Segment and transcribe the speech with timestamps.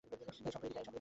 [0.03, 0.87] এই শংকর, এদিক আয়!